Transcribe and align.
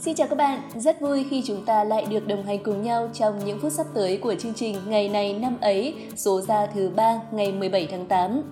Xin 0.00 0.14
chào 0.14 0.26
các 0.26 0.36
bạn, 0.36 0.60
rất 0.76 1.00
vui 1.00 1.26
khi 1.30 1.42
chúng 1.46 1.64
ta 1.64 1.84
lại 1.84 2.06
được 2.10 2.26
đồng 2.26 2.42
hành 2.42 2.62
cùng 2.62 2.82
nhau 2.82 3.10
trong 3.14 3.44
những 3.44 3.58
phút 3.60 3.72
sắp 3.72 3.86
tới 3.94 4.16
của 4.16 4.34
chương 4.34 4.54
trình 4.54 4.76
Ngày 4.88 5.08
này 5.08 5.38
năm 5.38 5.56
ấy, 5.60 5.94
số 6.16 6.40
ra 6.40 6.66
thứ 6.66 6.90
ba 6.96 7.20
ngày 7.32 7.52
17 7.52 7.88
tháng 7.90 8.06
8. 8.06 8.42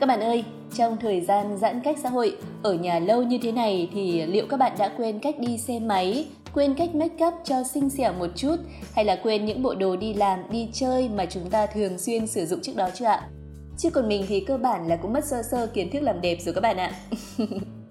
Các 0.00 0.06
bạn 0.06 0.20
ơi, 0.20 0.44
trong 0.74 0.96
thời 0.96 1.20
gian 1.20 1.56
giãn 1.56 1.80
cách 1.80 1.98
xã 2.02 2.08
hội, 2.08 2.36
ở 2.62 2.74
nhà 2.74 2.98
lâu 2.98 3.22
như 3.22 3.38
thế 3.42 3.52
này 3.52 3.88
thì 3.94 4.26
liệu 4.26 4.46
các 4.46 4.56
bạn 4.56 4.72
đã 4.78 4.88
quên 4.96 5.18
cách 5.18 5.38
đi 5.38 5.58
xe 5.58 5.78
máy, 5.78 6.26
quên 6.54 6.74
cách 6.74 6.94
make 6.94 7.26
up 7.26 7.34
cho 7.44 7.64
xinh 7.64 7.90
xẻo 7.90 8.12
một 8.12 8.30
chút 8.36 8.56
hay 8.92 9.04
là 9.04 9.16
quên 9.22 9.44
những 9.44 9.62
bộ 9.62 9.74
đồ 9.74 9.96
đi 9.96 10.14
làm, 10.14 10.40
đi 10.50 10.68
chơi 10.72 11.08
mà 11.08 11.26
chúng 11.26 11.50
ta 11.50 11.66
thường 11.66 11.98
xuyên 11.98 12.26
sử 12.26 12.46
dụng 12.46 12.60
trước 12.62 12.76
đó 12.76 12.88
chưa 12.94 13.06
ạ? 13.06 13.28
Chứ 13.78 13.90
còn 13.90 14.08
mình 14.08 14.24
thì 14.28 14.40
cơ 14.40 14.56
bản 14.56 14.88
là 14.88 14.96
cũng 14.96 15.12
mất 15.12 15.24
sơ 15.24 15.42
sơ 15.50 15.66
kiến 15.66 15.90
thức 15.90 16.00
làm 16.00 16.20
đẹp 16.20 16.38
rồi 16.40 16.54
các 16.54 16.60
bạn 16.60 16.76
ạ. 16.76 16.92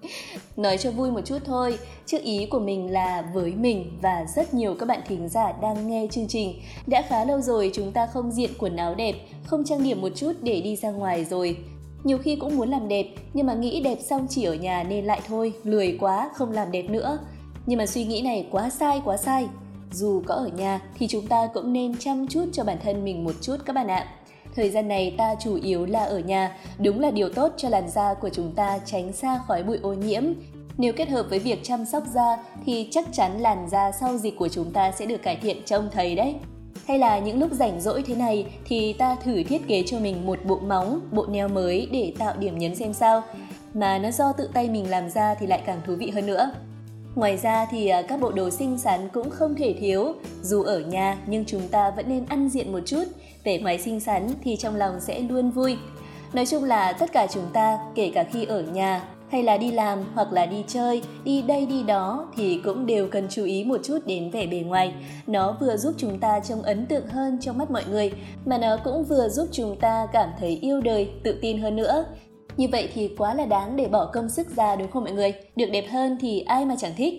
Nói 0.56 0.78
cho 0.78 0.90
vui 0.90 1.10
một 1.10 1.20
chút 1.24 1.38
thôi, 1.44 1.78
chứ 2.06 2.18
ý 2.22 2.46
của 2.46 2.58
mình 2.58 2.92
là 2.92 3.22
với 3.34 3.52
mình 3.52 3.98
và 4.02 4.26
rất 4.36 4.54
nhiều 4.54 4.74
các 4.74 4.86
bạn 4.86 5.00
thính 5.08 5.28
giả 5.28 5.52
đang 5.52 5.88
nghe 5.88 6.06
chương 6.10 6.28
trình. 6.28 6.60
Đã 6.86 7.02
khá 7.08 7.24
lâu 7.24 7.40
rồi 7.40 7.70
chúng 7.74 7.92
ta 7.92 8.06
không 8.06 8.32
diện 8.32 8.50
quần 8.58 8.76
áo 8.76 8.94
đẹp, 8.94 9.14
không 9.44 9.64
trang 9.64 9.82
điểm 9.82 10.00
một 10.00 10.08
chút 10.14 10.32
để 10.42 10.60
đi 10.60 10.76
ra 10.76 10.90
ngoài 10.90 11.24
rồi. 11.24 11.56
Nhiều 12.04 12.18
khi 12.18 12.36
cũng 12.36 12.56
muốn 12.56 12.68
làm 12.68 12.88
đẹp, 12.88 13.06
nhưng 13.34 13.46
mà 13.46 13.54
nghĩ 13.54 13.80
đẹp 13.80 13.98
xong 14.02 14.26
chỉ 14.30 14.44
ở 14.44 14.54
nhà 14.54 14.82
nên 14.82 15.04
lại 15.04 15.20
thôi, 15.26 15.52
lười 15.64 15.96
quá, 16.00 16.30
không 16.34 16.52
làm 16.52 16.72
đẹp 16.72 16.90
nữa. 16.90 17.18
Nhưng 17.66 17.78
mà 17.78 17.86
suy 17.86 18.04
nghĩ 18.04 18.22
này 18.22 18.46
quá 18.50 18.70
sai, 18.70 19.00
quá 19.04 19.16
sai. 19.16 19.48
Dù 19.92 20.22
có 20.26 20.34
ở 20.34 20.48
nhà 20.56 20.80
thì 20.98 21.08
chúng 21.08 21.26
ta 21.26 21.48
cũng 21.54 21.72
nên 21.72 21.98
chăm 21.98 22.26
chút 22.28 22.44
cho 22.52 22.64
bản 22.64 22.78
thân 22.84 23.04
mình 23.04 23.24
một 23.24 23.34
chút 23.40 23.56
các 23.66 23.72
bạn 23.72 23.88
ạ. 23.88 24.06
Thời 24.56 24.70
gian 24.70 24.88
này 24.88 25.14
ta 25.18 25.34
chủ 25.40 25.54
yếu 25.54 25.86
là 25.86 26.04
ở 26.04 26.18
nhà, 26.18 26.56
đúng 26.78 27.00
là 27.00 27.10
điều 27.10 27.28
tốt 27.28 27.52
cho 27.56 27.68
làn 27.68 27.88
da 27.88 28.14
của 28.14 28.28
chúng 28.28 28.52
ta 28.52 28.78
tránh 28.84 29.12
xa 29.12 29.40
khói 29.46 29.62
bụi 29.62 29.78
ô 29.82 29.92
nhiễm. 29.92 30.22
Nếu 30.78 30.92
kết 30.92 31.08
hợp 31.08 31.26
với 31.30 31.38
việc 31.38 31.58
chăm 31.62 31.84
sóc 31.84 32.02
da 32.14 32.36
thì 32.66 32.88
chắc 32.90 33.04
chắn 33.12 33.40
làn 33.40 33.68
da 33.70 33.92
sau 33.92 34.16
dịch 34.18 34.36
của 34.36 34.48
chúng 34.48 34.72
ta 34.72 34.92
sẽ 34.92 35.06
được 35.06 35.22
cải 35.22 35.36
thiện 35.36 35.56
trông 35.64 35.88
thấy 35.92 36.14
đấy. 36.14 36.34
Hay 36.86 36.98
là 36.98 37.18
những 37.18 37.40
lúc 37.40 37.52
rảnh 37.52 37.80
rỗi 37.80 38.02
thế 38.06 38.14
này 38.14 38.46
thì 38.64 38.92
ta 38.92 39.16
thử 39.24 39.42
thiết 39.42 39.68
kế 39.68 39.82
cho 39.86 39.98
mình 39.98 40.26
một 40.26 40.38
bộ 40.44 40.58
móng, 40.58 41.00
bộ 41.12 41.26
neo 41.26 41.48
mới 41.48 41.88
để 41.92 42.12
tạo 42.18 42.34
điểm 42.36 42.58
nhấn 42.58 42.74
xem 42.74 42.92
sao. 42.92 43.22
Mà 43.74 43.98
nó 43.98 44.10
do 44.10 44.32
tự 44.32 44.50
tay 44.52 44.68
mình 44.68 44.90
làm 44.90 45.10
ra 45.10 45.34
thì 45.34 45.46
lại 45.46 45.62
càng 45.66 45.80
thú 45.86 45.94
vị 45.96 46.10
hơn 46.10 46.26
nữa. 46.26 46.50
Ngoài 47.16 47.36
ra 47.36 47.66
thì 47.70 47.88
à, 47.88 48.02
các 48.02 48.20
bộ 48.20 48.32
đồ 48.32 48.50
xinh 48.50 48.78
xắn 48.78 49.08
cũng 49.12 49.30
không 49.30 49.54
thể 49.54 49.74
thiếu. 49.80 50.14
Dù 50.42 50.62
ở 50.62 50.80
nhà 50.80 51.18
nhưng 51.26 51.44
chúng 51.44 51.68
ta 51.68 51.90
vẫn 51.90 52.08
nên 52.08 52.24
ăn 52.28 52.48
diện 52.48 52.72
một 52.72 52.80
chút. 52.86 53.04
Vẻ 53.44 53.58
ngoài 53.58 53.78
xinh 53.78 54.00
xắn 54.00 54.28
thì 54.44 54.56
trong 54.56 54.76
lòng 54.76 55.00
sẽ 55.00 55.20
luôn 55.20 55.50
vui. 55.50 55.76
Nói 56.32 56.46
chung 56.46 56.64
là 56.64 56.92
tất 56.92 57.12
cả 57.12 57.26
chúng 57.30 57.46
ta, 57.52 57.78
kể 57.94 58.10
cả 58.14 58.24
khi 58.32 58.44
ở 58.44 58.62
nhà 58.62 59.02
hay 59.30 59.42
là 59.42 59.56
đi 59.56 59.70
làm 59.70 59.98
hoặc 60.14 60.32
là 60.32 60.46
đi 60.46 60.64
chơi, 60.68 61.02
đi 61.24 61.42
đây 61.42 61.66
đi 61.66 61.82
đó 61.82 62.28
thì 62.36 62.60
cũng 62.64 62.86
đều 62.86 63.08
cần 63.08 63.26
chú 63.30 63.44
ý 63.44 63.64
một 63.64 63.80
chút 63.84 63.98
đến 64.06 64.30
vẻ 64.30 64.46
bề 64.46 64.58
ngoài. 64.58 64.94
Nó 65.26 65.56
vừa 65.60 65.76
giúp 65.76 65.94
chúng 65.96 66.18
ta 66.18 66.40
trông 66.40 66.62
ấn 66.62 66.86
tượng 66.86 67.06
hơn 67.06 67.38
trong 67.40 67.58
mắt 67.58 67.70
mọi 67.70 67.82
người, 67.90 68.12
mà 68.44 68.58
nó 68.58 68.76
cũng 68.84 69.04
vừa 69.04 69.28
giúp 69.28 69.48
chúng 69.52 69.76
ta 69.80 70.06
cảm 70.12 70.28
thấy 70.40 70.58
yêu 70.62 70.80
đời, 70.80 71.10
tự 71.24 71.38
tin 71.42 71.58
hơn 71.58 71.76
nữa. 71.76 72.04
Như 72.56 72.68
vậy 72.72 72.88
thì 72.94 73.10
quá 73.18 73.34
là 73.34 73.46
đáng 73.46 73.76
để 73.76 73.88
bỏ 73.88 74.10
công 74.12 74.28
sức 74.28 74.56
ra 74.56 74.76
đúng 74.76 74.90
không 74.90 75.04
mọi 75.04 75.12
người? 75.12 75.32
Được 75.56 75.66
đẹp 75.72 75.84
hơn 75.90 76.16
thì 76.20 76.40
ai 76.40 76.64
mà 76.64 76.74
chẳng 76.78 76.92
thích. 76.96 77.14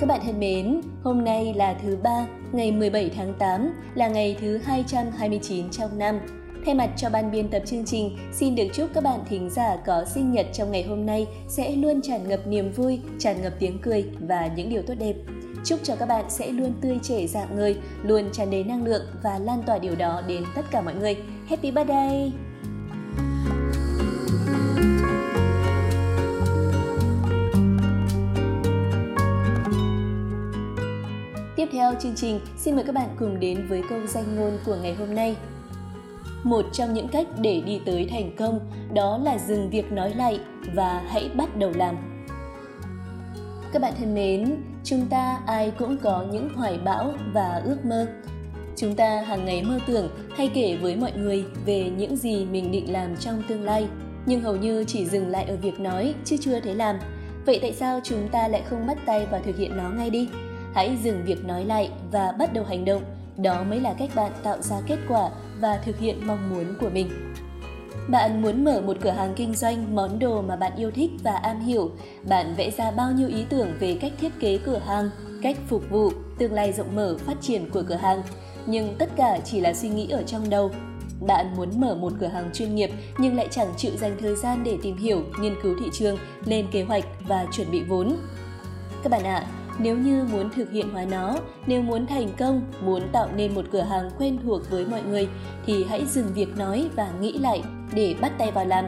Các 0.00 0.06
bạn 0.06 0.20
thân 0.24 0.40
mến, 0.40 0.80
hôm 1.02 1.24
nay 1.24 1.54
là 1.54 1.74
thứ 1.82 1.98
ba, 2.02 2.26
ngày 2.52 2.72
17 2.72 3.10
tháng 3.16 3.34
8, 3.38 3.70
là 3.94 4.08
ngày 4.08 4.36
thứ 4.40 4.58
229 4.58 5.70
trong 5.70 5.98
năm. 5.98 6.20
Thay 6.66 6.74
mặt 6.74 6.90
cho 6.96 7.10
ban 7.10 7.30
biên 7.30 7.48
tập 7.48 7.62
chương 7.66 7.84
trình, 7.84 8.18
xin 8.32 8.54
được 8.54 8.66
chúc 8.74 8.90
các 8.94 9.04
bạn 9.04 9.20
thính 9.28 9.50
giả 9.50 9.76
có 9.86 10.04
sinh 10.04 10.32
nhật 10.32 10.46
trong 10.52 10.70
ngày 10.70 10.82
hôm 10.82 11.06
nay 11.06 11.26
sẽ 11.48 11.76
luôn 11.76 12.02
tràn 12.02 12.28
ngập 12.28 12.46
niềm 12.46 12.72
vui, 12.72 13.00
tràn 13.18 13.42
ngập 13.42 13.52
tiếng 13.58 13.78
cười 13.82 14.04
và 14.20 14.50
những 14.56 14.70
điều 14.70 14.82
tốt 14.82 14.94
đẹp. 14.98 15.14
Chúc 15.64 15.80
cho 15.82 15.96
các 15.96 16.06
bạn 16.06 16.24
sẽ 16.28 16.52
luôn 16.52 16.72
tươi 16.80 16.98
trẻ 17.02 17.26
dạng 17.26 17.56
người, 17.56 17.76
luôn 18.02 18.24
tràn 18.32 18.50
đầy 18.50 18.64
năng 18.64 18.84
lượng 18.84 19.02
và 19.22 19.38
lan 19.38 19.62
tỏa 19.66 19.78
điều 19.78 19.94
đó 19.94 20.22
đến 20.26 20.44
tất 20.54 20.62
cả 20.70 20.80
mọi 20.80 20.94
người. 20.94 21.16
Happy 21.48 21.70
birthday! 21.70 22.32
Tiếp 31.56 31.68
theo 31.72 31.94
chương 32.00 32.14
trình, 32.16 32.40
xin 32.58 32.74
mời 32.74 32.84
các 32.84 32.94
bạn 32.94 33.08
cùng 33.18 33.40
đến 33.40 33.66
với 33.68 33.82
câu 33.88 34.06
danh 34.06 34.36
ngôn 34.36 34.58
của 34.66 34.76
ngày 34.82 34.94
hôm 34.94 35.14
nay. 35.14 35.36
Một 36.42 36.64
trong 36.72 36.94
những 36.94 37.08
cách 37.08 37.26
để 37.38 37.62
đi 37.66 37.80
tới 37.86 38.08
thành 38.10 38.36
công 38.36 38.60
đó 38.94 39.18
là 39.24 39.38
dừng 39.38 39.70
việc 39.70 39.92
nói 39.92 40.14
lại 40.14 40.40
và 40.74 41.02
hãy 41.08 41.30
bắt 41.34 41.56
đầu 41.56 41.70
làm. 41.74 41.96
Các 43.72 43.82
bạn 43.82 43.92
thân 43.98 44.14
mến, 44.14 44.56
chúng 44.84 45.06
ta 45.06 45.40
ai 45.46 45.72
cũng 45.78 45.96
có 46.02 46.24
những 46.32 46.48
hoài 46.54 46.78
bão 46.84 47.14
và 47.32 47.62
ước 47.64 47.84
mơ. 47.84 48.06
Chúng 48.76 48.94
ta 48.94 49.22
hàng 49.22 49.44
ngày 49.44 49.62
mơ 49.62 49.78
tưởng 49.86 50.08
hay 50.36 50.50
kể 50.54 50.76
với 50.76 50.96
mọi 50.96 51.12
người 51.12 51.44
về 51.66 51.90
những 51.96 52.16
gì 52.16 52.44
mình 52.44 52.72
định 52.72 52.92
làm 52.92 53.16
trong 53.16 53.42
tương 53.48 53.64
lai, 53.64 53.88
nhưng 54.26 54.40
hầu 54.40 54.56
như 54.56 54.84
chỉ 54.84 55.06
dừng 55.06 55.28
lại 55.28 55.44
ở 55.44 55.56
việc 55.56 55.80
nói 55.80 56.14
chứ 56.24 56.36
chưa 56.40 56.60
thấy 56.60 56.74
làm. 56.74 56.96
Vậy 57.46 57.58
tại 57.62 57.72
sao 57.72 58.00
chúng 58.04 58.28
ta 58.28 58.48
lại 58.48 58.62
không 58.70 58.86
bắt 58.86 58.98
tay 59.06 59.26
vào 59.26 59.40
thực 59.44 59.56
hiện 59.56 59.76
nó 59.76 59.90
ngay 59.90 60.10
đi? 60.10 60.28
Hãy 60.74 60.96
dừng 61.02 61.24
việc 61.24 61.44
nói 61.44 61.64
lại 61.64 61.90
và 62.12 62.32
bắt 62.38 62.52
đầu 62.52 62.64
hành 62.64 62.84
động. 62.84 63.02
Đó 63.36 63.62
mới 63.62 63.80
là 63.80 63.94
cách 63.98 64.10
bạn 64.14 64.32
tạo 64.42 64.62
ra 64.62 64.76
kết 64.86 64.98
quả 65.08 65.30
và 65.60 65.80
thực 65.84 65.98
hiện 65.98 66.26
mong 66.26 66.50
muốn 66.50 66.74
của 66.80 66.90
mình. 66.90 67.34
Bạn 68.08 68.42
muốn 68.42 68.64
mở 68.64 68.80
một 68.80 68.96
cửa 69.00 69.10
hàng 69.10 69.32
kinh 69.36 69.54
doanh 69.54 69.94
món 69.94 70.18
đồ 70.18 70.42
mà 70.42 70.56
bạn 70.56 70.72
yêu 70.76 70.90
thích 70.90 71.10
và 71.22 71.32
am 71.32 71.60
hiểu. 71.60 71.90
Bạn 72.28 72.54
vẽ 72.56 72.70
ra 72.70 72.90
bao 72.90 73.12
nhiêu 73.12 73.28
ý 73.28 73.44
tưởng 73.48 73.68
về 73.80 73.98
cách 74.00 74.12
thiết 74.20 74.32
kế 74.40 74.58
cửa 74.58 74.78
hàng, 74.86 75.10
cách 75.42 75.56
phục 75.68 75.90
vụ, 75.90 76.10
tương 76.38 76.52
lai 76.52 76.72
rộng 76.72 76.96
mở 76.96 77.16
phát 77.18 77.36
triển 77.40 77.70
của 77.70 77.82
cửa 77.88 77.94
hàng. 77.94 78.22
Nhưng 78.66 78.94
tất 78.98 79.10
cả 79.16 79.38
chỉ 79.44 79.60
là 79.60 79.74
suy 79.74 79.88
nghĩ 79.88 80.08
ở 80.10 80.22
trong 80.22 80.50
đầu. 80.50 80.70
Bạn 81.26 81.56
muốn 81.56 81.80
mở 81.80 81.94
một 81.94 82.12
cửa 82.20 82.26
hàng 82.26 82.50
chuyên 82.54 82.74
nghiệp 82.74 82.90
nhưng 83.18 83.36
lại 83.36 83.48
chẳng 83.50 83.74
chịu 83.76 83.92
dành 83.96 84.16
thời 84.20 84.36
gian 84.36 84.64
để 84.64 84.78
tìm 84.82 84.96
hiểu, 84.96 85.22
nghiên 85.40 85.54
cứu 85.62 85.74
thị 85.80 85.86
trường, 85.92 86.18
lên 86.44 86.66
kế 86.72 86.82
hoạch 86.82 87.04
và 87.28 87.46
chuẩn 87.52 87.70
bị 87.70 87.82
vốn. 87.88 88.16
Các 89.02 89.10
bạn 89.10 89.24
ạ, 89.24 89.34
à, 89.34 89.46
nếu 89.78 89.96
như 89.96 90.24
muốn 90.32 90.50
thực 90.50 90.70
hiện 90.70 90.90
hóa 90.90 91.04
nó, 91.10 91.36
nếu 91.66 91.82
muốn 91.82 92.06
thành 92.06 92.28
công, 92.38 92.62
muốn 92.84 93.02
tạo 93.12 93.28
nên 93.36 93.54
một 93.54 93.64
cửa 93.72 93.80
hàng 93.80 94.10
quen 94.18 94.38
thuộc 94.44 94.70
với 94.70 94.86
mọi 94.86 95.02
người 95.02 95.28
thì 95.66 95.84
hãy 95.88 96.06
dừng 96.06 96.26
việc 96.34 96.56
nói 96.56 96.88
và 96.96 97.08
nghĩ 97.20 97.38
lại 97.38 97.62
để 97.94 98.14
bắt 98.20 98.32
tay 98.38 98.50
vào 98.50 98.64
làm. 98.64 98.84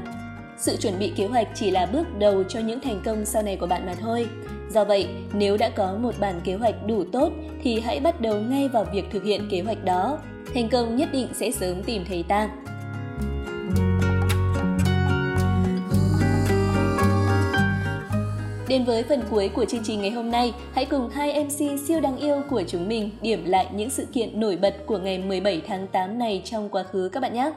Sự 0.59 0.77
chuẩn 0.77 0.99
bị 0.99 1.13
kế 1.17 1.27
hoạch 1.27 1.49
chỉ 1.55 1.71
là 1.71 1.87
bước 1.87 2.19
đầu 2.19 2.45
cho 2.45 2.61
những 2.61 2.81
thành 2.81 3.01
công 3.05 3.25
sau 3.25 3.43
này 3.43 3.57
của 3.57 3.67
bạn 3.67 3.87
mà 3.87 3.95
thôi. 3.95 4.27
Do 4.71 4.85
vậy, 4.85 5.09
nếu 5.33 5.57
đã 5.57 5.69
có 5.69 5.97
một 6.01 6.15
bản 6.21 6.41
kế 6.45 6.55
hoạch 6.55 6.87
đủ 6.87 7.05
tốt 7.13 7.33
thì 7.63 7.81
hãy 7.81 8.01
bắt 8.01 8.21
đầu 8.21 8.41
ngay 8.41 8.69
vào 8.69 8.85
việc 8.93 9.05
thực 9.11 9.25
hiện 9.25 9.49
kế 9.51 9.61
hoạch 9.61 9.85
đó. 9.85 10.19
Thành 10.55 10.69
công 10.69 10.97
nhất 10.97 11.09
định 11.13 11.29
sẽ 11.33 11.51
sớm 11.51 11.83
tìm 11.83 12.05
thấy 12.09 12.25
ta. 12.29 12.49
Đến 18.75 18.85
với 18.85 19.03
phần 19.03 19.23
cuối 19.31 19.51
của 19.55 19.65
chương 19.65 19.85
trình 19.85 20.01
ngày 20.01 20.11
hôm 20.11 20.31
nay, 20.31 20.55
hãy 20.75 20.85
cùng 20.85 21.11
hai 21.11 21.45
MC 21.45 21.81
siêu 21.87 22.01
đáng 22.01 22.17
yêu 22.17 22.43
của 22.51 22.63
chúng 22.69 22.89
mình 22.89 23.11
điểm 23.23 23.45
lại 23.45 23.67
những 23.75 23.91
sự 23.91 24.07
kiện 24.13 24.41
nổi 24.41 24.57
bật 24.57 24.77
của 24.87 24.99
ngày 24.99 25.19
17 25.19 25.63
tháng 25.67 25.87
8 25.87 26.19
này 26.19 26.43
trong 26.45 26.69
quá 26.69 26.83
khứ 26.83 27.11
các 27.13 27.21
bạn 27.21 27.35
nhé. 27.35 27.53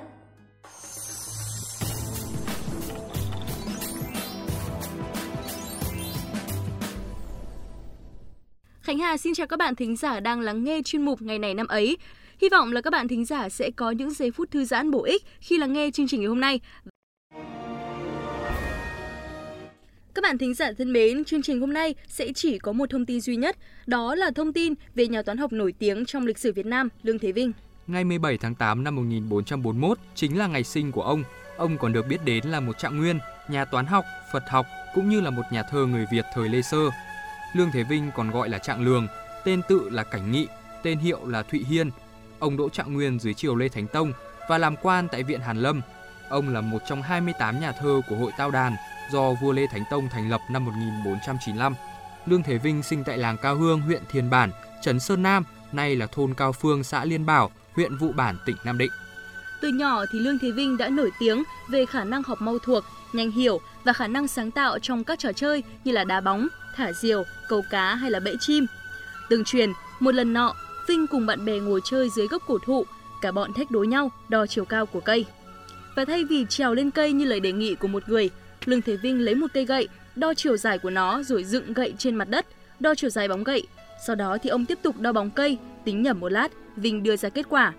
Khánh 8.82 9.00
Hà 9.00 9.18
xin 9.18 9.34
chào 9.34 9.48
các 9.48 9.60
bạn 9.60 9.76
thính 9.76 9.96
giả 9.96 10.20
đang 10.20 10.42
lắng 10.42 10.64
nghe 10.64 10.82
chuyên 10.86 11.06
mục 11.06 11.22
ngày 11.22 11.40
này 11.40 11.54
năm 11.54 11.68
ấy. 11.68 11.98
Hy 12.42 12.50
vọng 12.50 12.72
là 12.72 12.82
các 12.82 12.90
bạn 12.90 13.08
thính 13.08 13.26
giả 13.26 13.50
sẽ 13.50 13.70
có 13.76 13.92
những 13.92 14.12
giây 14.12 14.32
phút 14.32 14.52
thư 14.52 14.66
giãn 14.66 14.92
bổ 14.92 15.04
ích 15.04 15.24
khi 15.40 15.58
lắng 15.58 15.74
nghe 15.74 15.92
chương 15.92 16.08
trình 16.08 16.20
ngày 16.20 16.28
hôm 16.28 16.42
nay. 16.42 16.60
Các 20.18 20.22
bạn 20.22 20.38
thính 20.38 20.54
giả 20.54 20.72
thân 20.78 20.94
mến, 20.94 21.26
chương 21.26 21.42
trình 21.42 21.60
hôm 21.60 21.74
nay 21.74 21.96
sẽ 22.08 22.34
chỉ 22.36 22.60
có 22.60 22.72
một 22.72 22.90
thông 22.90 23.06
tin 23.06 23.22
duy 23.22 23.36
nhất, 23.36 23.58
đó 23.86 24.16
là 24.16 24.32
thông 24.36 24.54
tin 24.54 24.74
về 24.96 25.08
nhà 25.08 25.22
toán 25.22 25.38
học 25.38 25.54
nổi 25.54 25.74
tiếng 25.80 26.06
trong 26.06 26.26
lịch 26.26 26.38
sử 26.38 26.54
Việt 26.54 26.66
Nam, 26.66 26.90
Lương 27.04 27.20
Thế 27.20 27.32
Vinh. 27.32 27.52
Ngày 27.88 28.04
17 28.04 28.38
tháng 28.38 28.56
8 28.56 28.84
năm 28.84 28.96
1441 28.96 29.98
chính 30.16 30.38
là 30.38 30.48
ngày 30.48 30.64
sinh 30.64 30.92
của 30.92 31.02
ông. 31.02 31.24
Ông 31.58 31.78
còn 31.78 31.94
được 31.94 32.08
biết 32.08 32.18
đến 32.26 32.46
là 32.46 32.60
một 32.60 32.78
trạng 32.78 32.98
nguyên, 32.98 33.20
nhà 33.50 33.66
toán 33.66 33.86
học, 33.86 34.06
Phật 34.34 34.44
học 34.50 34.66
cũng 34.96 35.10
như 35.10 35.22
là 35.22 35.30
một 35.30 35.44
nhà 35.52 35.64
thơ 35.64 35.86
người 35.86 36.06
Việt 36.12 36.26
thời 36.34 36.50
Lê 36.50 36.62
Sơ. 36.62 36.90
Lương 37.56 37.72
Thế 37.74 37.84
Vinh 37.84 38.12
còn 38.16 38.32
gọi 38.32 38.50
là 38.50 38.58
Trạng 38.58 38.86
Lường, 38.86 39.08
tên 39.46 39.62
tự 39.70 39.90
là 39.90 40.04
Cảnh 40.04 40.32
Nghị, 40.32 40.48
tên 40.84 40.98
hiệu 40.98 41.28
là 41.28 41.44
Thụy 41.44 41.66
Hiên. 41.70 41.90
Ông 42.40 42.58
đỗ 42.58 42.70
trạng 42.70 42.94
nguyên 42.94 43.20
dưới 43.20 43.34
triều 43.34 43.56
Lê 43.56 43.70
Thánh 43.70 43.88
Tông 43.88 44.14
và 44.50 44.58
làm 44.58 44.76
quan 44.82 45.08
tại 45.12 45.24
Viện 45.24 45.40
Hàn 45.40 45.58
Lâm. 45.58 45.82
Ông 46.30 46.54
là 46.54 46.62
một 46.62 46.80
trong 46.88 47.02
28 47.02 47.60
nhà 47.60 47.72
thơ 47.72 48.02
của 48.10 48.16
hội 48.16 48.32
Tao 48.38 48.52
Đàn 48.52 48.76
do 49.12 49.34
vua 49.34 49.52
Lê 49.52 49.68
Thánh 49.68 49.84
Tông 49.90 50.10
thành 50.10 50.30
lập 50.30 50.42
năm 50.50 50.66
1495. 50.66 51.76
Lương 52.26 52.44
Thế 52.44 52.58
Vinh 52.58 52.84
sinh 52.84 53.04
tại 53.04 53.18
làng 53.18 53.38
Cao 53.38 53.56
Hương, 53.56 53.82
huyện 53.82 54.02
Thiền 54.12 54.30
Bản, 54.30 54.52
trấn 54.82 55.00
Sơn 55.00 55.24
Nam, 55.24 55.44
nay 55.72 55.96
là 55.96 56.08
thôn 56.08 56.34
Cao 56.34 56.52
Phương, 56.52 56.84
xã 56.84 57.06
Liên 57.06 57.26
Bảo, 57.26 57.52
huyện 57.76 57.98
Vụ 57.98 58.12
Bản, 58.12 58.38
tỉnh 58.46 58.56
Nam 58.64 58.78
Định. 58.78 58.92
Từ 59.62 59.68
nhỏ 59.68 60.06
thì 60.12 60.20
Lương 60.20 60.40
Thế 60.40 60.52
Vinh 60.52 60.78
đã 60.78 60.90
nổi 60.90 61.12
tiếng 61.20 61.44
về 61.70 61.86
khả 61.86 62.04
năng 62.04 62.24
học 62.24 62.42
mau 62.42 62.60
thuộc, 62.60 62.84
nhanh 63.14 63.32
hiểu 63.32 63.60
và 63.84 63.94
khả 63.94 64.08
năng 64.08 64.28
sáng 64.28 64.52
tạo 64.52 64.80
trong 64.80 65.04
các 65.04 65.20
trò 65.20 65.32
chơi 65.34 65.64
như 65.84 65.92
là 65.92 66.04
đá 66.04 66.22
bóng, 66.22 66.48
thả 66.76 66.92
diều, 66.94 67.24
câu 67.50 67.64
cá 67.70 67.96
hay 67.96 68.12
là 68.12 68.20
bẫy 68.20 68.36
chim. 68.40 68.66
Từng 69.30 69.44
truyền, 69.44 69.72
một 70.00 70.16
lần 70.16 70.34
nọ, 70.34 70.54
Vinh 70.88 71.08
cùng 71.08 71.26
bạn 71.26 71.46
bè 71.46 71.60
ngồi 71.60 71.82
chơi 71.84 72.10
dưới 72.10 72.28
gốc 72.28 72.44
cổ 72.48 72.58
thụ, 72.66 72.86
cả 73.22 73.32
bọn 73.32 73.54
thách 73.54 73.72
đối 73.72 73.88
nhau 73.88 74.12
đo 74.30 74.46
chiều 74.46 74.66
cao 74.66 74.86
của 74.86 75.00
cây. 75.00 75.26
Và 75.96 76.06
thay 76.06 76.24
vì 76.24 76.46
trèo 76.50 76.74
lên 76.74 76.92
cây 76.92 77.14
như 77.14 77.26
lời 77.26 77.40
đề 77.40 77.52
nghị 77.52 77.76
của 77.76 77.88
một 77.88 78.10
người, 78.10 78.30
Lương 78.68 78.82
Thế 78.82 78.96
Vinh 78.96 79.20
lấy 79.20 79.36
một 79.36 79.48
cây 79.54 79.66
gậy, 79.66 79.88
đo 80.16 80.34
chiều 80.34 80.58
dài 80.58 80.80
của 80.80 80.90
nó 80.90 81.24
rồi 81.24 81.44
dựng 81.44 81.74
gậy 81.74 81.94
trên 81.98 82.16
mặt 82.16 82.30
đất, 82.30 82.46
đo 82.80 82.96
chiều 82.96 83.10
dài 83.10 83.28
bóng 83.28 83.44
gậy. 83.44 83.68
Sau 84.08 84.16
đó 84.16 84.38
thì 84.42 84.50
ông 84.50 84.66
tiếp 84.66 84.80
tục 84.82 85.00
đo 85.00 85.12
bóng 85.12 85.30
cây, 85.30 85.58
tính 85.86 86.02
nhẩm 86.02 86.20
một 86.20 86.32
lát, 86.32 86.52
Vinh 86.76 87.04
đưa 87.04 87.16
ra 87.16 87.30
kết 87.30 87.46
quả. 87.50 87.74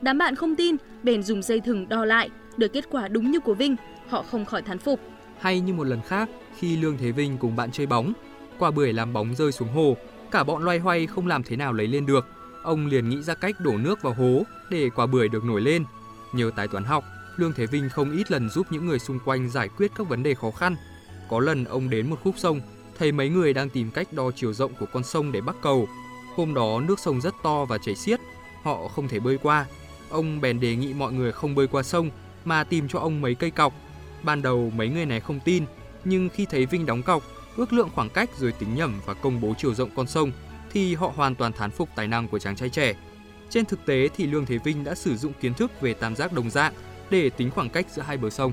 Đám 0.00 0.18
bạn 0.18 0.34
không 0.34 0.56
tin, 0.56 0.76
bèn 1.02 1.22
dùng 1.22 1.42
dây 1.42 1.60
thừng 1.60 1.88
đo 1.88 2.04
lại, 2.04 2.30
được 2.56 2.72
kết 2.72 2.84
quả 2.90 3.08
đúng 3.08 3.30
như 3.30 3.40
của 3.40 3.54
Vinh, 3.54 3.76
họ 4.08 4.22
không 4.22 4.44
khỏi 4.44 4.62
thán 4.62 4.78
phục. 4.78 5.00
Hay 5.40 5.60
như 5.60 5.72
một 5.72 5.84
lần 5.84 6.00
khác, 6.06 6.28
khi 6.58 6.76
Lương 6.76 6.98
Thế 6.98 7.12
Vinh 7.12 7.38
cùng 7.38 7.56
bạn 7.56 7.70
chơi 7.72 7.86
bóng, 7.86 8.12
quả 8.58 8.70
bưởi 8.70 8.92
làm 8.92 9.12
bóng 9.12 9.34
rơi 9.34 9.52
xuống 9.52 9.68
hồ, 9.68 9.96
cả 10.30 10.44
bọn 10.44 10.62
loay 10.62 10.78
hoay 10.78 11.06
không 11.06 11.26
làm 11.26 11.42
thế 11.42 11.56
nào 11.56 11.72
lấy 11.72 11.86
lên 11.86 12.06
được. 12.06 12.26
Ông 12.62 12.86
liền 12.86 13.08
nghĩ 13.08 13.22
ra 13.22 13.34
cách 13.34 13.56
đổ 13.60 13.72
nước 13.78 14.02
vào 14.02 14.14
hố 14.14 14.42
để 14.70 14.90
quả 14.96 15.06
bưởi 15.06 15.28
được 15.28 15.44
nổi 15.44 15.60
lên. 15.60 15.84
Nhờ 16.32 16.50
tài 16.56 16.68
toán 16.68 16.84
học, 16.84 17.04
Lương 17.36 17.52
Thế 17.52 17.66
Vinh 17.66 17.88
không 17.88 18.16
ít 18.16 18.30
lần 18.30 18.50
giúp 18.50 18.66
những 18.70 18.86
người 18.86 18.98
xung 18.98 19.18
quanh 19.24 19.50
giải 19.50 19.68
quyết 19.68 19.92
các 19.96 20.08
vấn 20.08 20.22
đề 20.22 20.34
khó 20.34 20.50
khăn. 20.50 20.76
Có 21.28 21.40
lần 21.40 21.64
ông 21.64 21.90
đến 21.90 22.10
một 22.10 22.16
khúc 22.24 22.34
sông, 22.38 22.60
thấy 22.98 23.12
mấy 23.12 23.28
người 23.28 23.52
đang 23.52 23.70
tìm 23.70 23.90
cách 23.90 24.12
đo 24.12 24.30
chiều 24.36 24.52
rộng 24.52 24.72
của 24.80 24.86
con 24.92 25.04
sông 25.04 25.32
để 25.32 25.40
bắt 25.40 25.56
cầu. 25.62 25.88
Hôm 26.36 26.54
đó 26.54 26.80
nước 26.88 27.00
sông 27.00 27.20
rất 27.20 27.34
to 27.42 27.64
và 27.64 27.78
chảy 27.78 27.94
xiết, 27.94 28.20
họ 28.62 28.88
không 28.88 29.08
thể 29.08 29.20
bơi 29.20 29.38
qua. 29.38 29.66
Ông 30.10 30.40
bèn 30.40 30.60
đề 30.60 30.76
nghị 30.76 30.94
mọi 30.94 31.12
người 31.12 31.32
không 31.32 31.54
bơi 31.54 31.66
qua 31.66 31.82
sông 31.82 32.10
mà 32.44 32.64
tìm 32.64 32.88
cho 32.88 32.98
ông 32.98 33.20
mấy 33.20 33.34
cây 33.34 33.50
cọc. 33.50 33.72
Ban 34.22 34.42
đầu 34.42 34.72
mấy 34.76 34.88
người 34.88 35.06
này 35.06 35.20
không 35.20 35.40
tin, 35.44 35.64
nhưng 36.04 36.28
khi 36.28 36.46
thấy 36.50 36.66
Vinh 36.66 36.86
đóng 36.86 37.02
cọc, 37.02 37.22
ước 37.56 37.72
lượng 37.72 37.88
khoảng 37.94 38.10
cách 38.10 38.30
rồi 38.38 38.52
tính 38.52 38.74
nhẩm 38.74 39.00
và 39.06 39.14
công 39.14 39.40
bố 39.40 39.54
chiều 39.58 39.74
rộng 39.74 39.90
con 39.96 40.06
sông 40.06 40.32
thì 40.72 40.94
họ 40.94 41.12
hoàn 41.16 41.34
toàn 41.34 41.52
thán 41.52 41.70
phục 41.70 41.88
tài 41.94 42.06
năng 42.06 42.28
của 42.28 42.38
chàng 42.38 42.56
trai 42.56 42.68
trẻ. 42.68 42.94
Trên 43.50 43.64
thực 43.64 43.86
tế 43.86 44.08
thì 44.16 44.26
Lương 44.26 44.46
Thế 44.46 44.58
Vinh 44.58 44.84
đã 44.84 44.94
sử 44.94 45.16
dụng 45.16 45.32
kiến 45.40 45.54
thức 45.54 45.80
về 45.80 45.94
tam 45.94 46.16
giác 46.16 46.32
đồng 46.32 46.50
dạng 46.50 46.72
để 47.10 47.30
tính 47.30 47.50
khoảng 47.50 47.70
cách 47.70 47.86
giữa 47.90 48.02
hai 48.02 48.16
bờ 48.16 48.30
sông. 48.30 48.52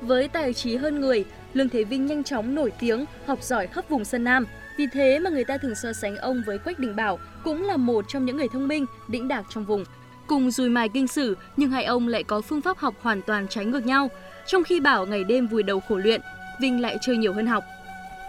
Với 0.00 0.28
tài 0.28 0.52
trí 0.52 0.76
hơn 0.76 1.00
người, 1.00 1.24
Lương 1.54 1.68
Thế 1.68 1.84
Vinh 1.84 2.06
nhanh 2.06 2.24
chóng 2.24 2.54
nổi 2.54 2.72
tiếng, 2.80 3.04
học 3.26 3.42
giỏi 3.42 3.66
khắp 3.66 3.88
vùng 3.88 4.04
Sơn 4.04 4.24
Nam. 4.24 4.46
Vì 4.78 4.86
thế 4.92 5.18
mà 5.18 5.30
người 5.30 5.44
ta 5.44 5.58
thường 5.58 5.74
so 5.74 5.92
sánh 5.92 6.16
ông 6.16 6.42
với 6.46 6.58
Quách 6.58 6.78
Đình 6.78 6.96
Bảo, 6.96 7.18
cũng 7.44 7.62
là 7.62 7.76
một 7.76 8.04
trong 8.08 8.24
những 8.24 8.36
người 8.36 8.48
thông 8.52 8.68
minh, 8.68 8.86
đĩnh 9.08 9.28
đạc 9.28 9.44
trong 9.54 9.64
vùng. 9.64 9.84
Cùng 10.26 10.50
dùi 10.50 10.68
mài 10.68 10.88
kinh 10.88 11.08
sử, 11.08 11.36
nhưng 11.56 11.70
hai 11.70 11.84
ông 11.84 12.08
lại 12.08 12.22
có 12.22 12.40
phương 12.40 12.60
pháp 12.60 12.78
học 12.78 12.94
hoàn 13.00 13.22
toàn 13.22 13.48
trái 13.48 13.64
ngược 13.64 13.86
nhau. 13.86 14.10
Trong 14.46 14.64
khi 14.64 14.80
Bảo 14.80 15.06
ngày 15.06 15.24
đêm 15.24 15.46
vùi 15.46 15.62
đầu 15.62 15.80
khổ 15.80 15.96
luyện, 15.96 16.20
Vinh 16.60 16.80
lại 16.80 16.98
chơi 17.02 17.16
nhiều 17.16 17.32
hơn 17.32 17.46
học. 17.46 17.64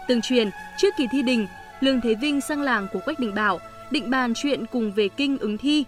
Từng 0.08 0.22
truyền, 0.22 0.50
trước 0.78 0.94
kỳ 0.98 1.08
thi 1.12 1.22
đình, 1.22 1.48
Lương 1.80 2.02
Thế 2.02 2.16
Vinh 2.16 2.42
sang 2.42 2.62
làng 2.62 2.88
của 2.94 3.00
Quách 3.00 3.20
Đình 3.20 3.36
Bảo, 3.36 3.60
định 3.92 4.10
bàn 4.10 4.34
chuyện 4.36 4.66
cùng 4.66 4.92
về 4.92 5.08
kinh 5.08 5.38
ứng 5.38 5.58
thi. 5.58 5.84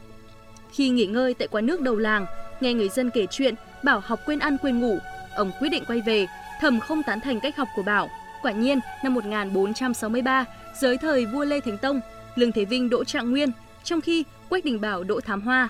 Khi 0.77 0.89
nghỉ 0.89 1.05
ngơi 1.05 1.33
tại 1.33 1.47
quán 1.47 1.65
nước 1.65 1.81
đầu 1.81 1.95
làng, 1.95 2.25
nghe 2.61 2.73
người 2.73 2.89
dân 2.89 3.09
kể 3.09 3.27
chuyện, 3.31 3.55
Bảo 3.83 3.99
học 4.05 4.19
quên 4.25 4.39
ăn 4.39 4.57
quên 4.61 4.79
ngủ, 4.79 4.99
ông 5.35 5.51
quyết 5.59 5.69
định 5.69 5.83
quay 5.87 6.01
về, 6.01 6.27
thầm 6.61 6.79
không 6.79 7.03
tán 7.03 7.19
thành 7.21 7.39
cách 7.39 7.57
học 7.57 7.67
của 7.75 7.83
Bảo. 7.83 8.09
Quả 8.41 8.51
nhiên, 8.51 8.79
năm 9.03 9.13
1463, 9.13 10.45
dưới 10.81 10.97
thời 10.97 11.25
vua 11.25 11.45
Lê 11.45 11.59
Thánh 11.59 11.77
Tông, 11.77 12.01
Lương 12.35 12.51
Thế 12.51 12.65
Vinh 12.65 12.89
đỗ 12.89 13.03
trạng 13.03 13.31
nguyên, 13.31 13.51
trong 13.83 14.01
khi 14.01 14.23
Quách 14.49 14.65
Đình 14.65 14.81
Bảo 14.81 15.03
đỗ 15.03 15.19
thám 15.19 15.41
hoa. 15.41 15.69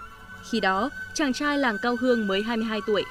Khi 0.51 0.59
đó, 0.59 0.89
chàng 1.13 1.33
trai 1.33 1.57
làng 1.57 1.77
Cao 1.81 1.95
Hương 1.99 2.27
mới 2.27 2.43
22 2.43 2.79
tuổi. 2.87 3.03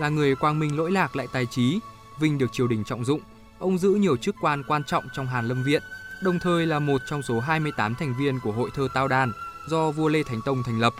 Là 0.00 0.08
người 0.08 0.34
quang 0.34 0.58
minh 0.58 0.76
lỗi 0.76 0.90
lạc 0.92 1.16
lại 1.16 1.26
tài 1.32 1.46
trí, 1.46 1.78
Vinh 2.20 2.38
được 2.38 2.52
triều 2.52 2.68
đình 2.68 2.84
trọng 2.84 3.04
dụng. 3.04 3.20
Ông 3.58 3.78
giữ 3.78 3.90
nhiều 3.90 4.16
chức 4.16 4.34
quan 4.40 4.62
quan 4.68 4.84
trọng 4.84 5.04
trong 5.14 5.26
Hàn 5.26 5.48
Lâm 5.48 5.64
Viện, 5.64 5.82
đồng 6.22 6.38
thời 6.38 6.66
là 6.66 6.78
một 6.78 7.00
trong 7.10 7.22
số 7.22 7.40
28 7.40 7.94
thành 7.94 8.14
viên 8.18 8.40
của 8.40 8.52
Hội 8.52 8.70
thơ 8.74 8.88
Tao 8.94 9.08
Đàn 9.08 9.32
do 9.68 9.90
vua 9.90 10.08
Lê 10.08 10.22
Thánh 10.22 10.40
Tông 10.44 10.62
thành 10.62 10.80
lập. 10.80 10.94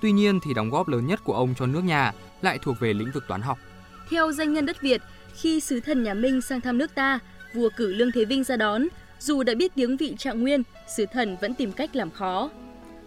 Tuy 0.00 0.12
nhiên 0.12 0.40
thì 0.40 0.54
đóng 0.54 0.70
góp 0.70 0.88
lớn 0.88 1.06
nhất 1.06 1.20
của 1.24 1.34
ông 1.34 1.54
cho 1.58 1.66
nước 1.66 1.84
nhà 1.84 2.12
lại 2.42 2.58
thuộc 2.62 2.80
về 2.80 2.92
lĩnh 2.92 3.10
vực 3.14 3.24
toán 3.28 3.42
học. 3.42 3.58
Theo 4.10 4.32
danh 4.32 4.52
nhân 4.52 4.66
đất 4.66 4.80
Việt, 4.80 5.02
khi 5.34 5.60
sứ 5.60 5.80
thần 5.80 6.02
nhà 6.02 6.14
Minh 6.14 6.40
sang 6.40 6.60
thăm 6.60 6.78
nước 6.78 6.94
ta, 6.94 7.18
vua 7.54 7.68
cử 7.76 7.92
Lương 7.92 8.12
Thế 8.12 8.24
Vinh 8.24 8.44
ra 8.44 8.56
đón. 8.56 8.86
Dù 9.18 9.42
đã 9.42 9.54
biết 9.54 9.72
tiếng 9.74 9.96
vị 9.96 10.14
trạng 10.18 10.40
nguyên, 10.40 10.62
sứ 10.96 11.06
thần 11.12 11.36
vẫn 11.40 11.54
tìm 11.54 11.72
cách 11.72 11.96
làm 11.96 12.10
khó. 12.10 12.50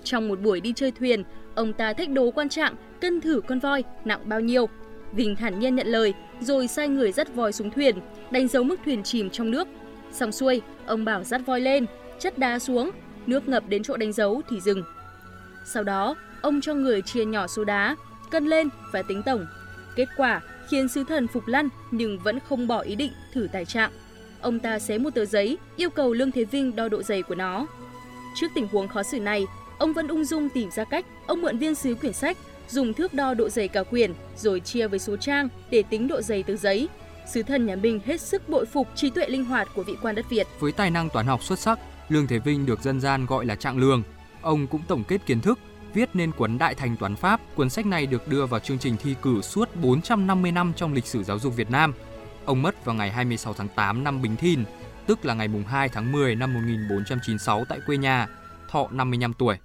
Trong 0.04 0.28
một 0.28 0.40
buổi 0.40 0.62
đi 0.62 0.74
chơi 0.76 0.92
thuyền, 0.92 1.24
ông 1.56 1.74
ta 1.74 1.94
thách 1.94 2.10
đố 2.10 2.32
quan 2.32 2.50
trạng 2.50 2.76
cân 3.02 3.22
thử 3.22 3.42
con 3.48 3.60
voi 3.60 3.84
nặng 4.06 4.22
bao 4.30 4.40
nhiêu. 4.40 4.70
Vinh 5.12 5.36
thản 5.36 5.60
nhiên 5.60 5.76
nhận 5.76 5.88
lời, 5.88 6.14
rồi 6.42 6.68
sai 6.68 6.88
người 6.88 7.12
dắt 7.12 7.36
voi 7.36 7.52
xuống 7.52 7.72
thuyền, 7.72 8.00
đánh 8.32 8.48
dấu 8.48 8.64
mức 8.64 8.80
thuyền 8.86 9.04
chìm 9.04 9.30
trong 9.30 9.52
nước. 9.52 9.68
Xong 10.12 10.32
xuôi, 10.32 10.62
ông 10.86 11.06
bảo 11.06 11.24
dắt 11.24 11.42
voi 11.46 11.62
lên, 11.62 11.86
chất 12.20 12.38
đá 12.38 12.60
xuống, 12.60 12.92
nước 13.28 13.48
ngập 13.48 13.64
đến 13.68 13.84
chỗ 13.84 13.98
đánh 13.98 14.14
dấu 14.14 14.42
thì 14.50 14.60
dừng. 14.62 14.84
Sau 15.66 15.84
đó, 15.84 16.16
ông 16.42 16.62
cho 16.62 16.74
người 16.74 17.02
chia 17.02 17.26
nhỏ 17.26 17.48
số 17.48 17.64
đá, 17.64 17.96
cân 18.32 18.46
lên 18.46 18.70
và 18.92 19.02
tính 19.02 19.24
tổng. 19.24 19.46
Kết 19.96 20.08
quả 20.18 20.42
khiến 20.70 20.88
sứ 20.88 21.04
thần 21.04 21.28
phục 21.28 21.48
lăn 21.48 21.70
nhưng 21.92 22.20
vẫn 22.20 22.40
không 22.40 22.68
bỏ 22.68 22.80
ý 22.80 22.96
định 22.96 23.12
thử 23.34 23.48
tài 23.52 23.66
trạng. 23.66 23.92
Ông 24.42 24.60
ta 24.60 24.80
xé 24.80 24.98
một 24.98 25.10
tờ 25.16 25.26
giấy 25.26 25.58
yêu 25.76 25.90
cầu 25.90 26.14
Lương 26.14 26.32
Thế 26.32 26.44
Vinh 26.44 26.76
đo 26.76 26.90
độ 26.90 27.04
dày 27.04 27.22
của 27.22 27.36
nó. 27.36 27.66
Trước 28.36 28.48
tình 28.56 28.68
huống 28.68 28.88
khó 28.88 29.04
xử 29.04 29.20
này, 29.20 29.46
ông 29.78 29.94
vẫn 29.94 30.08
ung 30.08 30.26
dung 30.26 30.50
tìm 30.50 30.72
ra 30.72 30.84
cách, 30.84 31.06
ông 31.28 31.42
mượn 31.42 31.58
viên 31.58 31.76
sứ 31.76 31.96
quyển 31.96 32.14
sách, 32.14 32.38
dùng 32.70 32.94
thước 32.94 33.14
đo 33.14 33.34
độ 33.34 33.50
dày 33.50 33.68
cả 33.68 33.84
quyển 33.84 34.14
rồi 34.38 34.60
chia 34.60 34.88
với 34.88 35.00
số 35.00 35.18
trang 35.18 35.50
để 35.70 35.84
tính 35.90 36.08
độ 36.08 36.22
dày 36.22 36.44
tờ 36.44 36.56
giấy. 36.56 36.90
Sứ 37.34 37.44
thần 37.44 37.66
nhà 37.66 37.76
Minh 37.76 38.00
hết 38.06 38.22
sức 38.22 38.50
bội 38.50 38.66
phục 38.66 38.88
trí 38.96 39.10
tuệ 39.10 39.30
linh 39.30 39.46
hoạt 39.46 39.68
của 39.76 39.84
vị 39.84 39.94
quan 40.02 40.16
đất 40.16 40.30
Việt. 40.30 40.48
Với 40.60 40.72
tài 40.72 40.92
năng 40.92 41.10
toán 41.10 41.26
học 41.26 41.44
xuất 41.44 41.60
sắc, 41.60 41.80
Lương 42.10 42.28
Thế 42.28 42.40
Vinh 42.40 42.66
được 42.66 42.82
dân 42.82 43.02
gian 43.02 43.26
gọi 43.26 43.46
là 43.46 43.56
Trạng 43.56 43.78
Lương. 43.78 44.04
Ông 44.42 44.68
cũng 44.68 44.82
tổng 44.88 45.04
kết 45.04 45.26
kiến 45.26 45.42
thức, 45.42 45.60
viết 45.94 46.10
nên 46.14 46.32
cuốn 46.32 46.58
Đại 46.58 46.76
Thành 46.76 46.98
Toán 46.98 47.16
Pháp. 47.16 47.42
Cuốn 47.56 47.70
sách 47.70 47.86
này 47.86 48.06
được 48.06 48.28
đưa 48.28 48.46
vào 48.46 48.60
chương 48.60 48.80
trình 48.80 48.98
thi 48.98 49.16
cử 49.22 49.42
suốt 49.42 49.76
450 49.76 50.52
năm 50.52 50.74
trong 50.76 50.94
lịch 50.94 51.06
sử 51.06 51.24
giáo 51.24 51.40
dục 51.40 51.56
Việt 51.56 51.72
Nam. 51.72 51.94
Ông 52.46 52.62
mất 52.62 52.86
vào 52.86 52.96
ngày 52.96 53.12
26 53.12 53.54
tháng 53.54 53.68
8 53.76 54.04
năm 54.04 54.22
Bính 54.22 54.36
Thìn, 54.36 54.64
tức 55.08 55.26
là 55.26 55.34
ngày 55.34 55.48
mùng 55.48 55.64
2 55.64 55.90
tháng 55.90 56.12
10 56.12 56.36
năm 56.36 56.54
1496 56.54 57.66
tại 57.70 57.80
quê 57.86 57.98
nhà, 57.98 58.28
thọ 58.70 58.88
55 58.92 59.34
tuổi. 59.34 59.58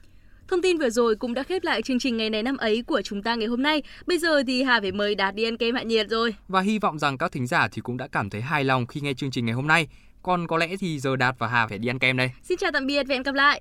Thông 0.48 0.62
tin 0.62 0.78
vừa 0.78 0.90
rồi 0.90 1.16
cũng 1.16 1.34
đã 1.34 1.42
khép 1.42 1.64
lại 1.64 1.82
chương 1.82 1.98
trình 1.98 2.16
ngày 2.16 2.30
này 2.30 2.42
năm 2.42 2.56
ấy 2.56 2.82
của 2.86 3.02
chúng 3.02 3.22
ta 3.22 3.34
ngày 3.34 3.48
hôm 3.48 3.62
nay. 3.62 3.82
Bây 4.06 4.18
giờ 4.18 4.42
thì 4.46 4.62
Hà 4.62 4.80
phải 4.80 4.92
mời 4.92 5.14
Đạt 5.14 5.34
đi 5.34 5.44
ăn 5.44 5.56
kem 5.56 5.74
hạ 5.74 5.82
nhiệt 5.82 6.06
rồi. 6.08 6.34
Và 6.48 6.60
hy 6.60 6.78
vọng 6.78 6.98
rằng 6.98 7.18
các 7.18 7.32
thính 7.32 7.46
giả 7.46 7.68
thì 7.68 7.82
cũng 7.82 7.96
đã 7.96 8.08
cảm 8.12 8.30
thấy 8.30 8.40
hài 8.40 8.64
lòng 8.64 8.86
khi 8.86 9.00
nghe 9.00 9.14
chương 9.14 9.30
trình 9.30 9.46
ngày 9.46 9.54
hôm 9.54 9.66
nay. 9.66 9.88
Còn 10.22 10.46
có 10.46 10.56
lẽ 10.56 10.76
thì 10.80 10.98
giờ 10.98 11.16
Đạt 11.16 11.34
và 11.38 11.48
Hà 11.48 11.66
phải 11.66 11.78
đi 11.78 11.88
ăn 11.88 11.98
kem 11.98 12.16
đây. 12.16 12.30
Xin 12.42 12.58
chào 12.58 12.70
tạm 12.72 12.86
biệt 12.86 13.06
và 13.08 13.14
hẹn 13.14 13.22
gặp 13.22 13.34
lại. 13.34 13.52